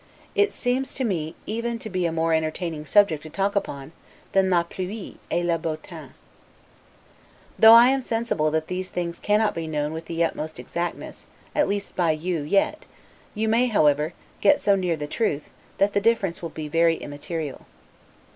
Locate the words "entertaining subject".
2.33-3.21